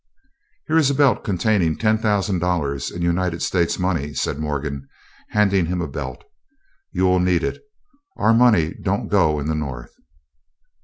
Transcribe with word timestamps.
"Here 0.65 0.77
is 0.79 0.89
a 0.89 0.95
belt 0.95 1.23
containing 1.23 1.75
ten 1.77 1.99
thousand 1.99 2.39
dollars 2.39 2.89
in 2.89 3.03
United 3.03 3.43
States 3.43 3.77
money," 3.77 4.15
said 4.15 4.39
Morgan, 4.39 4.89
handing 5.29 5.67
him 5.67 5.79
a 5.79 5.87
belt. 5.87 6.23
"You 6.91 7.05
will 7.05 7.19
need 7.19 7.43
it; 7.43 7.61
our 8.17 8.33
money 8.33 8.73
don't 8.73 9.09
go 9.09 9.39
in 9.39 9.45
the 9.45 9.53
North." 9.53 9.93